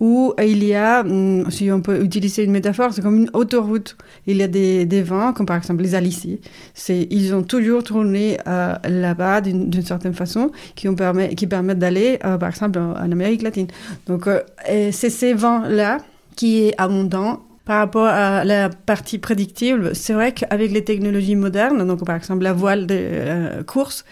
où 0.00 0.34
il 0.42 0.64
y 0.64 0.74
a, 0.74 1.00
hum, 1.00 1.50
si 1.50 1.70
on 1.70 1.80
peut 1.80 2.02
utiliser 2.02 2.44
une 2.44 2.50
métaphore, 2.50 2.92
c'est 2.92 3.02
comme 3.02 3.16
une 3.16 3.30
autoroute. 3.32 3.96
Il 4.26 4.36
y 4.36 4.42
a 4.42 4.48
des, 4.48 4.84
des 4.86 5.02
vents, 5.02 5.32
comme 5.32 5.46
par 5.46 5.56
exemple 5.56 5.82
les 5.82 5.94
Alicis. 5.94 6.40
Ils 6.88 7.34
ont 7.34 7.42
toujours 7.42 7.84
tourné 7.84 8.38
euh, 8.46 8.74
là-bas 8.88 9.40
d'une 9.40 9.82
certaine 9.82 10.14
façon 10.14 10.50
qui, 10.74 10.88
permet, 10.94 11.34
qui 11.34 11.46
permettent 11.46 11.78
d'aller, 11.78 12.18
euh, 12.24 12.38
par 12.38 12.50
exemple, 12.50 12.78
en, 12.78 13.12
Amérique 13.12 13.42
latine. 13.42 13.68
Donc, 14.06 14.26
euh, 14.26 14.40
c'est 14.66 15.10
ces 15.10 15.34
vents-là 15.34 15.98
qui 16.36 16.64
est 16.64 16.74
abondant 16.78 17.40
par 17.64 17.78
rapport 17.78 18.06
à 18.06 18.44
la 18.44 18.68
partie 18.68 19.18
prédictible, 19.18 19.94
c'est 19.94 20.12
vrai 20.12 20.32
qu'avec 20.32 20.70
les 20.70 20.84
technologies 20.84 21.34
modernes, 21.34 21.86
donc 21.86 22.04
par 22.04 22.14
exemple 22.14 22.42
la 22.42 22.52
voile 22.52 22.86
de 22.86 23.62
course 23.62 24.04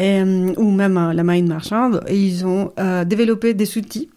ou 0.00 0.70
même 0.72 1.12
la 1.14 1.22
marine 1.22 1.46
marchande, 1.46 2.02
ils 2.10 2.44
ont 2.44 2.72
développé 3.06 3.54
des 3.54 3.78
outils 3.78 4.08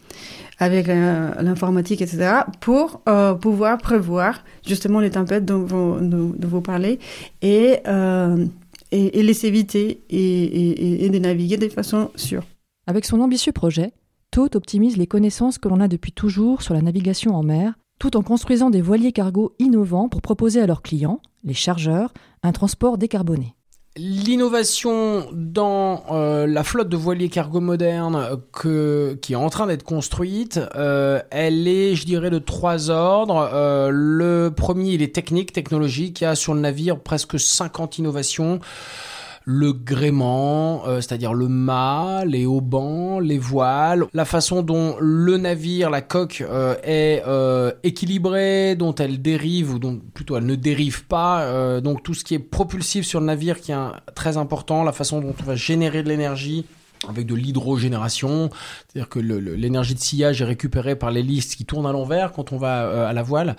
avec 0.61 0.89
euh, 0.89 1.33
l'informatique, 1.41 2.03
etc., 2.03 2.33
pour 2.59 3.01
euh, 3.09 3.33
pouvoir 3.33 3.79
prévoir 3.79 4.43
justement 4.65 4.99
les 4.99 5.09
tempêtes 5.09 5.43
dont 5.43 5.65
vous, 5.65 6.61
parlez 6.61 6.99
et, 7.41 7.79
euh, 7.87 8.45
et, 8.91 9.23
les 9.23 9.45
éviter 9.47 10.03
et, 10.11 11.05
et, 11.05 11.19
naviguer 11.19 11.57
de 11.57 11.67
façon 11.67 12.11
sûre. 12.15 12.43
Avec 12.85 13.05
son 13.05 13.21
ambitieux 13.21 13.51
projet, 13.51 13.91
TOT 14.29 14.55
optimise 14.55 14.97
les 14.97 15.07
connaissances 15.07 15.57
que 15.57 15.67
l'on 15.67 15.79
a 15.79 15.87
depuis 15.87 16.11
toujours 16.11 16.61
sur 16.61 16.75
la 16.75 16.81
navigation 16.83 17.35
en 17.35 17.41
mer, 17.41 17.73
tout 17.99 18.15
en 18.15 18.21
construisant 18.21 18.69
des 18.69 18.81
voiliers 18.81 19.13
cargo 19.13 19.55
innovants 19.57 20.09
pour 20.09 20.21
proposer 20.21 20.61
à 20.61 20.67
leurs 20.67 20.83
clients, 20.83 21.21
les 21.43 21.55
chargeurs, 21.55 22.13
un 22.43 22.51
transport 22.51 22.99
décarboné. 22.99 23.55
L'innovation 23.98 25.27
dans 25.33 26.05
euh, 26.12 26.48
la 26.48 26.63
flotte 26.63 26.88
de 26.88 26.95
voiliers 26.95 27.27
cargo 27.27 27.60
moderne 27.60 28.41
que, 28.53 29.19
qui 29.21 29.33
est 29.33 29.36
en 29.36 29.50
train 29.50 29.67
d'être 29.67 29.83
construite, 29.83 30.62
euh, 30.75 31.21
elle 31.29 31.67
est, 31.67 31.95
je 31.95 32.05
dirais, 32.05 32.29
de 32.29 32.39
trois 32.39 32.89
ordres. 32.89 33.50
Euh, 33.53 33.89
le 33.91 34.50
premier, 34.55 34.91
il 34.91 35.01
est 35.01 35.13
technique, 35.13 35.51
technologique. 35.51 36.21
Il 36.21 36.24
y 36.24 36.27
a 36.27 36.36
sur 36.36 36.53
le 36.53 36.62
navire 36.62 37.01
presque 37.01 37.38
50 37.38 37.98
innovations 37.98 38.62
le 39.45 39.74
gréement, 39.74 40.88
euh, 40.88 41.01
c'est-à-dire 41.01 41.33
le 41.33 41.48
mât, 41.48 42.24
les 42.25 42.45
haubans, 42.45 43.19
les 43.19 43.38
voiles, 43.38 44.05
la 44.13 44.25
façon 44.25 44.62
dont 44.62 44.95
le 45.00 45.38
navire, 45.38 45.89
la 45.89 46.01
coque 46.01 46.43
euh, 46.48 46.75
est 46.83 47.24
euh, 47.27 47.71
équilibrée, 47.83 48.75
dont 48.75 48.93
elle 48.95 49.21
dérive 49.21 49.74
ou 49.74 49.79
dont 49.79 50.00
plutôt 50.13 50.38
elle 50.38 50.45
ne 50.45 50.55
dérive 50.55 51.05
pas, 51.05 51.81
donc 51.81 52.03
tout 52.03 52.13
ce 52.13 52.24
qui 52.24 52.36
est 52.36 52.39
propulsif 52.39 53.05
sur 53.05 53.19
le 53.19 53.25
navire 53.25 53.60
qui 53.60 53.71
est 53.71 53.75
très 54.15 54.38
important, 54.38 54.83
la 54.83 54.91
façon 54.91 55.21
dont 55.21 55.33
on 55.39 55.43
va 55.43 55.55
générer 55.55 56.03
de 56.03 56.10
l'énergie 56.10 56.65
avec 57.08 57.25
de 57.25 57.34
l'hydrogénération, 57.34 58.50
c'est-à-dire 58.88 59.10
que 59.10 59.20
l'énergie 59.20 59.96
de 59.96 60.00
sillage 60.00 60.41
est 60.41 60.46
récupérée 60.46 60.96
par 60.96 61.10
l'hélice 61.10 61.55
qui 61.55 61.65
tourne 61.65 61.86
à 61.88 61.91
l'envers 61.91 62.31
quand 62.31 62.51
on 62.51 62.58
va 62.58 62.84
euh, 62.84 63.08
à 63.08 63.13
la 63.13 63.24
voile. 63.24 63.55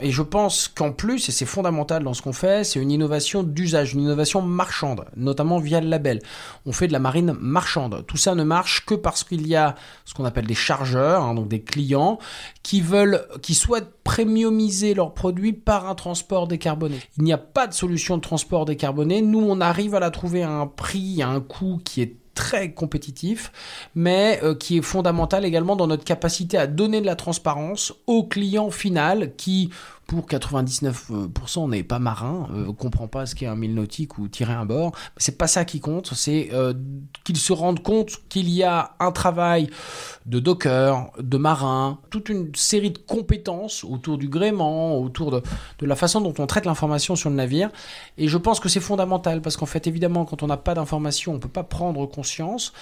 Et 0.00 0.12
je 0.12 0.22
pense 0.22 0.68
qu'en 0.68 0.92
plus, 0.92 1.28
et 1.28 1.32
c'est 1.32 1.46
fondamental 1.46 2.04
dans 2.04 2.14
ce 2.14 2.22
qu'on 2.22 2.32
fait, 2.32 2.64
c'est 2.64 2.80
une 2.80 2.90
innovation 2.90 3.42
d'usage, 3.42 3.94
une 3.94 4.02
innovation 4.02 4.40
marchande, 4.40 5.04
notamment 5.16 5.58
via 5.58 5.80
le 5.80 5.88
label. 5.88 6.20
On 6.64 6.72
fait 6.72 6.86
de 6.86 6.92
la 6.92 6.98
marine 6.98 7.36
marchande. 7.40 8.04
Tout 8.06 8.16
ça 8.16 8.34
ne 8.34 8.44
marche 8.44 8.84
que 8.86 8.94
parce 8.94 9.24
qu'il 9.24 9.46
y 9.48 9.56
a 9.56 9.74
ce 10.04 10.14
qu'on 10.14 10.24
appelle 10.24 10.46
des 10.46 10.54
chargeurs, 10.54 11.22
hein, 11.22 11.34
donc 11.34 11.48
des 11.48 11.62
clients, 11.62 12.18
qui 12.62 12.80
veulent, 12.80 13.26
qui 13.42 13.54
souhaitent 13.54 13.90
premiumiser 14.04 14.94
leurs 14.94 15.14
produits 15.14 15.52
par 15.52 15.88
un 15.88 15.96
transport 15.96 16.46
décarboné. 16.46 17.00
Il 17.16 17.24
n'y 17.24 17.32
a 17.32 17.38
pas 17.38 17.66
de 17.66 17.74
solution 17.74 18.16
de 18.16 18.22
transport 18.22 18.64
décarboné. 18.64 19.22
Nous, 19.22 19.40
on 19.40 19.60
arrive 19.60 19.96
à 19.96 20.00
la 20.00 20.10
trouver 20.10 20.44
à 20.44 20.50
un 20.50 20.66
prix, 20.68 21.22
à 21.22 21.28
un 21.28 21.40
coût 21.40 21.80
qui 21.84 22.02
est 22.02 22.16
très 22.36 22.70
compétitif, 22.70 23.50
mais 23.96 24.38
euh, 24.44 24.54
qui 24.54 24.78
est 24.78 24.82
fondamental 24.82 25.44
également 25.44 25.74
dans 25.74 25.88
notre 25.88 26.04
capacité 26.04 26.56
à 26.56 26.68
donner 26.68 27.00
de 27.00 27.06
la 27.06 27.16
transparence 27.16 27.92
au 28.06 28.22
client 28.22 28.70
final 28.70 29.34
qui, 29.36 29.70
pour 30.06 30.26
99% 30.26 31.70
n'est 31.70 31.82
pas 31.82 31.98
marin, 31.98 32.48
euh, 32.54 32.72
comprend 32.72 33.08
pas 33.08 33.26
ce 33.26 33.34
qu'est 33.34 33.46
un 33.46 33.56
mille 33.56 33.74
nautique 33.74 34.18
ou 34.18 34.28
tirer 34.28 34.52
un 34.52 34.64
bord. 34.64 34.92
C'est 35.16 35.36
pas 35.36 35.48
ça 35.48 35.64
qui 35.64 35.80
compte, 35.80 36.12
c'est 36.14 36.50
euh, 36.52 36.74
qu'ils 37.24 37.36
se 37.36 37.52
rendent 37.52 37.82
compte 37.82 38.10
qu'il 38.28 38.48
y 38.48 38.62
a 38.62 38.94
un 39.00 39.10
travail 39.10 39.68
de 40.26 40.38
docker, 40.38 41.10
de 41.18 41.36
marin, 41.36 41.98
toute 42.10 42.28
une 42.28 42.54
série 42.54 42.92
de 42.92 42.98
compétences 42.98 43.82
autour 43.84 44.16
du 44.18 44.28
gréement, 44.28 44.98
autour 44.98 45.30
de, 45.30 45.42
de 45.78 45.86
la 45.86 45.96
façon 45.96 46.20
dont 46.20 46.34
on 46.38 46.46
traite 46.46 46.66
l'information 46.66 47.16
sur 47.16 47.30
le 47.30 47.36
navire. 47.36 47.70
Et 48.16 48.28
je 48.28 48.38
pense 48.38 48.60
que 48.60 48.68
c'est 48.68 48.80
fondamental 48.80 49.42
parce 49.42 49.56
qu'en 49.56 49.66
fait, 49.66 49.86
évidemment, 49.86 50.24
quand 50.24 50.42
on 50.42 50.46
n'a 50.46 50.56
pas 50.56 50.74
d'information, 50.74 51.34
on 51.34 51.38
peut 51.40 51.48
pas 51.48 51.64
prendre 51.64 52.06
conscience 52.06 52.72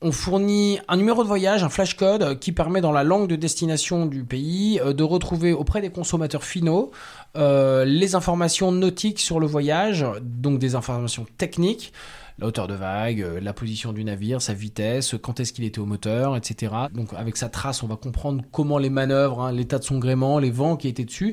on 0.00 0.12
fournit 0.12 0.78
un 0.86 0.96
numéro 0.96 1.24
de 1.24 1.28
voyage, 1.28 1.64
un 1.64 1.68
flash 1.68 1.94
code 1.94 2.38
qui 2.38 2.52
permet 2.52 2.80
dans 2.80 2.92
la 2.92 3.02
langue 3.02 3.28
de 3.28 3.36
destination 3.36 4.06
du 4.06 4.22
pays 4.22 4.80
euh, 4.80 4.92
de 4.92 5.02
retrouver 5.02 5.52
auprès 5.52 5.80
des 5.80 5.90
consommateurs 5.90 6.44
finaux 6.44 6.92
euh, 7.36 7.84
les 7.84 8.14
informations 8.14 8.70
nautiques 8.70 9.18
sur 9.18 9.40
le 9.40 9.46
voyage, 9.46 10.06
donc 10.22 10.60
des 10.60 10.76
informations 10.76 11.26
techniques, 11.36 11.92
la 12.38 12.46
hauteur 12.46 12.68
de 12.68 12.74
vague, 12.74 13.22
euh, 13.22 13.40
la 13.40 13.52
position 13.52 13.92
du 13.92 14.04
navire, 14.04 14.40
sa 14.40 14.54
vitesse, 14.54 15.16
quand 15.20 15.40
est-ce 15.40 15.52
qu'il 15.52 15.64
était 15.64 15.80
au 15.80 15.86
moteur, 15.86 16.36
etc. 16.36 16.72
Donc 16.94 17.08
avec 17.14 17.36
sa 17.36 17.48
trace, 17.48 17.82
on 17.82 17.88
va 17.88 17.96
comprendre 17.96 18.44
comment 18.52 18.78
les 18.78 18.90
manœuvres, 18.90 19.40
hein, 19.40 19.52
l'état 19.52 19.80
de 19.80 19.84
son 19.84 19.98
gréement, 19.98 20.38
les 20.38 20.52
vents 20.52 20.76
qui 20.76 20.86
étaient 20.86 21.04
dessus. 21.04 21.30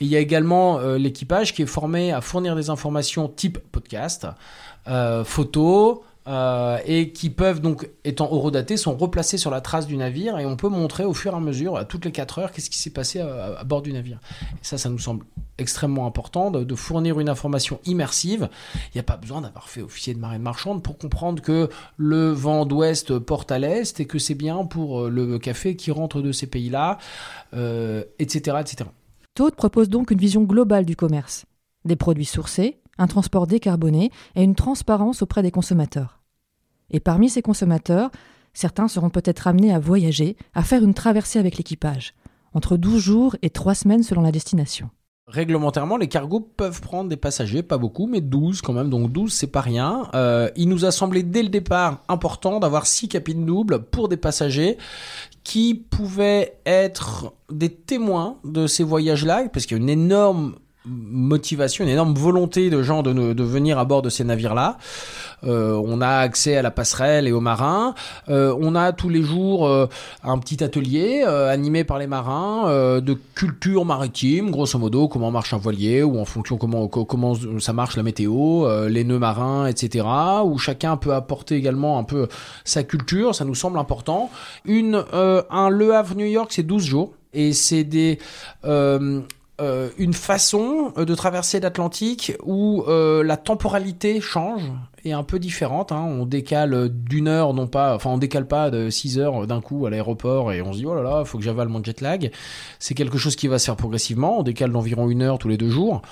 Et 0.00 0.04
il 0.04 0.08
y 0.08 0.16
a 0.16 0.20
également 0.20 0.80
l'équipage 0.80 1.54
qui 1.54 1.62
est 1.62 1.66
formé 1.66 2.10
à 2.10 2.20
fournir 2.20 2.56
des 2.56 2.70
informations 2.70 3.28
type 3.28 3.58
podcast, 3.70 4.26
photos, 5.24 5.98
euh, 6.30 6.78
et 6.86 7.10
qui 7.10 7.28
peuvent 7.28 7.60
donc, 7.60 7.90
étant 8.04 8.30
horodatés, 8.30 8.76
sont 8.76 8.96
replacés 8.96 9.36
sur 9.36 9.50
la 9.50 9.60
trace 9.60 9.88
du 9.88 9.96
navire 9.96 10.38
et 10.38 10.46
on 10.46 10.54
peut 10.54 10.68
montrer 10.68 11.04
au 11.04 11.12
fur 11.12 11.32
et 11.32 11.36
à 11.36 11.40
mesure, 11.40 11.76
à 11.76 11.84
toutes 11.84 12.04
les 12.04 12.12
4 12.12 12.38
heures, 12.38 12.52
qu'est-ce 12.52 12.70
qui 12.70 12.78
s'est 12.78 12.90
passé 12.90 13.18
à, 13.18 13.64
bord 13.64 13.82
du 13.82 13.92
navire. 13.92 14.20
Et 14.52 14.62
ça, 14.64 14.78
ça 14.78 14.88
nous 14.88 15.00
semble 15.00 15.24
extrêmement 15.58 16.06
important 16.06 16.52
de, 16.52 16.74
fournir 16.76 17.18
une 17.18 17.28
information 17.28 17.80
immersive. 17.84 18.48
Il 18.74 18.90
n'y 18.94 19.00
a 19.00 19.04
pas 19.04 19.16
besoin 19.16 19.40
d'avoir 19.40 19.68
fait 19.68 19.82
officier 19.82 20.14
de 20.14 20.20
marine 20.20 20.40
marchande 20.40 20.84
pour 20.84 20.98
comprendre 20.98 21.42
que 21.42 21.68
le 21.96 22.30
vent 22.30 22.64
d'ouest 22.64 23.18
porte 23.18 23.50
à 23.50 23.58
l'est 23.58 23.98
et 23.98 24.06
que 24.06 24.20
c'est 24.20 24.36
bien 24.36 24.64
pour 24.64 25.00
euh, 25.00 25.10
le 25.10 25.38
café 25.40 25.74
qui 25.74 25.90
rentre 25.90 26.22
de 26.22 26.30
ces 26.30 26.46
pays-là, 26.46 26.98
euh, 27.54 28.04
etc., 28.20 28.58
etc. 28.60 28.88
Todd 29.34 29.56
propose 29.56 29.88
donc 29.88 30.12
une 30.12 30.18
vision 30.18 30.44
globale 30.44 30.84
du 30.84 30.94
commerce. 30.94 31.44
Des 31.84 31.96
produits 31.96 32.24
sourcés, 32.24 32.78
un 32.98 33.08
transport 33.08 33.48
décarboné 33.48 34.12
et 34.36 34.44
une 34.44 34.54
transparence 34.54 35.22
auprès 35.22 35.42
des 35.42 35.50
consommateurs. 35.50 36.19
Et 36.90 37.00
parmi 37.00 37.28
ces 37.28 37.42
consommateurs, 37.42 38.10
certains 38.52 38.88
seront 38.88 39.10
peut-être 39.10 39.46
amenés 39.46 39.72
à 39.72 39.78
voyager, 39.78 40.36
à 40.54 40.62
faire 40.62 40.82
une 40.82 40.94
traversée 40.94 41.38
avec 41.38 41.56
l'équipage, 41.56 42.14
entre 42.52 42.76
12 42.76 43.00
jours 43.00 43.36
et 43.42 43.50
3 43.50 43.74
semaines 43.74 44.02
selon 44.02 44.22
la 44.22 44.32
destination. 44.32 44.90
Réglementairement, 45.30 45.96
les 45.96 46.08
cargos 46.08 46.40
peuvent 46.40 46.80
prendre 46.80 47.08
des 47.08 47.16
passagers, 47.16 47.62
pas 47.62 47.78
beaucoup, 47.78 48.08
mais 48.08 48.20
12 48.20 48.62
quand 48.62 48.72
même, 48.72 48.90
donc 48.90 49.12
12 49.12 49.32
c'est 49.32 49.46
pas 49.46 49.60
rien. 49.60 50.08
Euh, 50.14 50.50
il 50.56 50.68
nous 50.68 50.84
a 50.84 50.90
semblé 50.90 51.22
dès 51.22 51.44
le 51.44 51.48
départ 51.48 52.02
important 52.08 52.58
d'avoir 52.58 52.84
6 52.84 53.08
cabines 53.08 53.46
doubles 53.46 53.84
pour 53.84 54.08
des 54.08 54.16
passagers 54.16 54.76
qui 55.44 55.74
pouvaient 55.74 56.58
être 56.66 57.32
des 57.48 57.68
témoins 57.68 58.38
de 58.42 58.66
ces 58.66 58.82
voyages-là, 58.82 59.48
parce 59.52 59.66
qu'il 59.66 59.76
y 59.76 59.80
a 59.80 59.82
une 59.82 59.90
énorme 59.90 60.56
motivation, 60.90 61.84
une 61.84 61.90
énorme 61.90 62.14
volonté 62.14 62.70
de 62.70 62.82
gens 62.82 63.02
de, 63.02 63.12
de 63.32 63.42
venir 63.42 63.78
à 63.78 63.84
bord 63.84 64.02
de 64.02 64.10
ces 64.10 64.24
navires-là. 64.24 64.78
Euh, 65.44 65.80
on 65.84 66.00
a 66.00 66.08
accès 66.08 66.56
à 66.56 66.62
la 66.62 66.70
passerelle 66.70 67.26
et 67.26 67.32
aux 67.32 67.40
marins. 67.40 67.94
Euh, 68.28 68.54
on 68.60 68.74
a 68.74 68.92
tous 68.92 69.08
les 69.08 69.22
jours 69.22 69.66
euh, 69.66 69.86
un 70.22 70.38
petit 70.38 70.62
atelier 70.62 71.22
animé 71.22 71.84
par 71.84 71.98
les 71.98 72.06
marins 72.06 73.00
de 73.00 73.18
culture 73.34 73.84
maritime, 73.84 74.50
grosso 74.50 74.78
modo, 74.78 75.08
comment 75.08 75.30
marche 75.30 75.54
un 75.54 75.58
voilier 75.58 76.02
ou 76.02 76.18
en 76.18 76.24
fonction 76.24 76.56
comment 76.56 76.88
comment 76.88 77.34
ça 77.58 77.72
marche 77.72 77.96
la 77.96 78.02
météo, 78.02 78.66
les 78.88 79.04
nœuds 79.04 79.18
marins, 79.18 79.66
etc. 79.66 80.06
Où 80.44 80.58
chacun 80.58 80.96
peut 80.96 81.14
apporter 81.14 81.56
également 81.56 81.98
un 81.98 82.04
peu 82.04 82.28
sa 82.64 82.82
culture. 82.82 83.34
Ça 83.34 83.44
nous 83.44 83.54
semble 83.54 83.78
important. 83.78 84.30
Une 84.64 85.04
un 85.12 85.68
Le 85.68 85.94
Havre 85.94 86.14
New 86.14 86.26
York, 86.26 86.50
c'est 86.52 86.62
12 86.62 86.84
jours 86.84 87.12
et 87.32 87.52
c'est 87.52 87.84
des 87.84 88.18
euh, 88.64 89.20
une 89.98 90.14
façon 90.14 90.92
euh, 90.96 91.04
de 91.04 91.14
traverser 91.14 91.60
l'Atlantique 91.60 92.32
où 92.42 92.84
euh, 92.88 93.22
la 93.22 93.36
temporalité 93.36 94.20
change 94.20 94.62
est 95.04 95.12
un 95.12 95.22
peu 95.22 95.38
différente. 95.38 95.92
Hein. 95.92 96.04
On 96.04 96.26
décale 96.26 96.88
d'une 96.88 97.28
heure, 97.28 97.54
non 97.54 97.66
pas, 97.66 97.94
enfin 97.94 98.10
on 98.10 98.18
décale 98.18 98.46
pas 98.46 98.70
de 98.70 98.90
6 98.90 99.18
heures 99.18 99.46
d'un 99.46 99.60
coup 99.60 99.86
à 99.86 99.90
l'aéroport 99.90 100.52
et 100.52 100.62
on 100.62 100.72
se 100.72 100.78
dit 100.78 100.86
oh 100.86 100.94
là 100.94 101.02
là, 101.02 101.24
faut 101.24 101.38
que 101.38 101.44
j'avale 101.44 101.68
mon 101.68 101.82
jet 101.82 102.00
lag. 102.00 102.30
C'est 102.78 102.94
quelque 102.94 103.18
chose 103.18 103.36
qui 103.36 103.48
va 103.48 103.58
se 103.58 103.66
faire 103.66 103.76
progressivement. 103.76 104.40
On 104.40 104.42
décale 104.42 104.72
d'environ 104.72 105.08
une 105.08 105.22
heure 105.22 105.38
tous 105.38 105.48
les 105.48 105.56
deux 105.56 105.70
jours. 105.70 106.02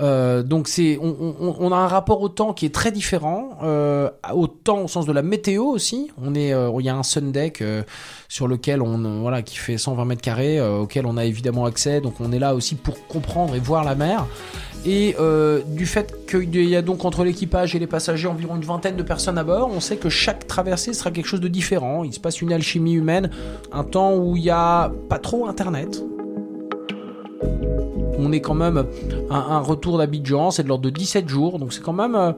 Euh, 0.00 0.42
donc 0.42 0.68
c'est, 0.68 0.98
on, 1.00 1.72
a 1.72 1.76
un 1.76 1.88
rapport 1.88 2.20
au 2.20 2.28
temps 2.28 2.52
qui 2.52 2.66
est 2.66 2.74
très 2.74 2.92
différent, 2.92 3.58
euh, 3.62 4.10
au 4.34 4.46
temps 4.46 4.82
au 4.82 4.88
sens 4.88 5.06
de 5.06 5.12
la 5.12 5.22
météo 5.22 5.64
aussi. 5.64 6.10
On 6.22 6.34
est, 6.34 6.52
euh, 6.52 6.70
il 6.78 6.84
y 6.84 6.88
a 6.88 6.96
un 6.96 7.02
sun 7.02 7.32
deck 7.32 7.62
euh, 7.62 7.82
sur 8.28 8.48
lequel 8.48 8.82
on, 8.82 9.20
voilà, 9.20 9.42
qui 9.42 9.56
fait 9.56 9.78
120 9.78 10.04
mètres 10.04 10.22
carrés, 10.22 10.60
auquel 10.60 11.06
on 11.06 11.16
a 11.16 11.24
évidemment 11.24 11.64
accès. 11.64 12.00
Donc 12.00 12.14
on 12.20 12.32
est 12.32 12.38
là 12.38 12.54
aussi 12.54 12.74
pour 12.74 13.06
comprendre 13.06 13.54
et 13.54 13.60
voir 13.60 13.84
la 13.84 13.94
mer. 13.94 14.26
Et 14.86 15.16
euh, 15.18 15.62
du 15.66 15.84
fait 15.84 16.14
qu'il 16.28 16.68
y 16.68 16.76
a 16.76 16.82
donc 16.82 17.04
entre 17.04 17.24
l'équipage 17.24 17.74
et 17.74 17.80
les 17.80 17.88
passagers 17.88 18.28
environ 18.36 18.56
une 18.56 18.64
vingtaine 18.64 18.96
de 18.96 19.02
personnes 19.02 19.38
à 19.38 19.44
bord, 19.44 19.70
on 19.72 19.80
sait 19.80 19.96
que 19.96 20.08
chaque 20.08 20.46
traversée 20.46 20.92
sera 20.92 21.10
quelque 21.10 21.26
chose 21.26 21.40
de 21.40 21.48
différent. 21.48 22.04
Il 22.04 22.12
se 22.12 22.20
passe 22.20 22.40
une 22.42 22.52
alchimie 22.52 22.92
humaine, 22.92 23.30
un 23.72 23.82
temps 23.82 24.14
où 24.16 24.36
il 24.36 24.42
n'y 24.42 24.50
a 24.50 24.92
pas 25.08 25.18
trop 25.18 25.48
Internet. 25.48 26.04
On 28.18 28.32
est 28.32 28.40
quand 28.40 28.54
même 28.54 28.84
un, 29.30 29.58
retour 29.60 29.98
d'Abidjan, 29.98 30.50
c'est 30.50 30.62
de 30.62 30.68
l'ordre 30.68 30.84
de 30.84 30.90
17 30.90 31.28
jours, 31.28 31.58
donc 31.58 31.72
c'est 31.72 31.82
quand 31.82 31.92
même 31.92 32.14
euh, 32.14 32.32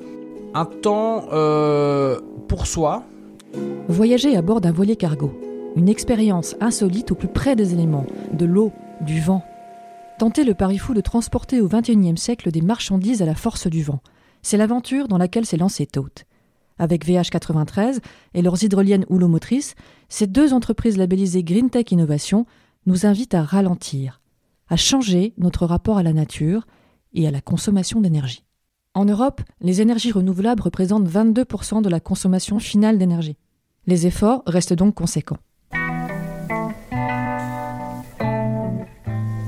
un 0.55 0.65
temps 0.65 1.27
euh, 1.33 2.19
pour 2.49 2.67
soi. 2.67 3.03
Voyager 3.89 4.37
à 4.37 4.43
bord 4.43 4.61
d'un 4.61 4.73
voilier 4.73 4.97
cargo, 4.97 5.33
une 5.77 5.89
expérience 5.89 6.57
insolite 6.61 7.13
au 7.13 7.15
plus 7.15 7.29
près 7.29 7.57
des 7.57 7.75
éléments, 7.75 8.07
de 8.33 8.45
l'eau, 8.45 8.73
du 9.01 9.21
vent, 9.21 9.45
Tenter 10.19 10.43
le 10.43 10.55
pari 10.55 10.79
fou 10.79 10.95
de 10.95 11.01
transporter 11.01 11.61
au 11.61 11.69
XXIe 11.69 12.17
siècle 12.17 12.51
des 12.51 12.61
marchandises 12.61 13.23
à 13.23 13.25
la 13.25 13.37
force 13.37 13.69
du 13.69 13.85
vent. 13.85 14.01
C'est 14.43 14.57
l'aventure 14.57 15.09
dans 15.09 15.19
laquelle 15.19 15.47
s'est 15.47 15.57
lancé 15.57 15.87
Tote. 15.87 16.25
Avec 16.79 17.07
VH93 17.07 18.01
et 18.35 18.43
leurs 18.43 18.63
hydroliennes 18.63 19.07
houlomotrices, 19.09 19.75
ces 20.09 20.27
deux 20.27 20.53
entreprises 20.53 20.97
labellisées 20.97 21.43
Green 21.43 21.71
Tech 21.71 21.91
Innovation 21.91 22.47
nous 22.87 23.05
invitent 23.05 23.35
à 23.35 23.43
ralentir, 23.43 24.21
à 24.69 24.77
changer 24.77 25.35
notre 25.39 25.67
rapport 25.67 25.99
à 25.99 26.03
la 26.03 26.13
nature 26.13 26.67
et 27.15 27.27
à 27.27 27.31
la 27.31 27.41
consommation 27.41 28.01
d'énergie. 28.01 28.45
En 28.95 29.05
Europe, 29.05 29.43
les 29.61 29.81
énergies 29.81 30.13
renouvelables 30.13 30.63
représentent 30.63 31.09
22% 31.09 31.83
de 31.83 31.89
la 31.89 32.01
consommation 32.01 32.59
finale 32.59 32.99
d'énergie. 32.99 33.37
Les 33.87 34.07
efforts 34.07 34.43
restent 34.47 34.75
donc 34.75 34.95
conséquents. 34.95 35.39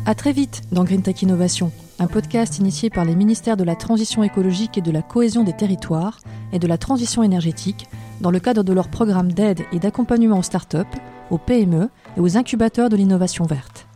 À 0.06 0.14
très 0.14 0.32
vite 0.32 0.62
dans 0.73 0.85
Green 0.85 1.02
Tech 1.02 1.23
Innovation, 1.23 1.73
un 2.00 2.07
podcast 2.07 2.59
initié 2.59 2.88
par 2.88 3.04
les 3.04 3.14
ministères 3.14 3.59
de 3.59 3.62
la 3.62 3.76
Transition 3.76 4.23
écologique 4.23 4.78
et 4.78 4.80
de 4.80 4.90
la 4.90 5.02
cohésion 5.02 5.45
des 5.45 5.52
territoires 5.52 6.19
et 6.50 6.59
de 6.59 6.66
la 6.66 6.78
transition 6.78 7.23
énergétique 7.23 7.88
dans 8.23 8.30
le 8.30 8.40
cadre 8.40 8.64
de 8.64 8.73
leur 8.73 8.88
programme 8.88 9.33
d'aide 9.33 9.61
et 9.71 9.78
d'accompagnement 9.78 10.38
aux 10.38 10.42
startups, 10.42 10.78
aux 11.30 11.37
PME 11.37 11.90
et 12.16 12.21
aux 12.21 12.38
incubateurs 12.38 12.88
de 12.88 12.97
l'innovation 12.97 13.45
verte. 13.45 13.89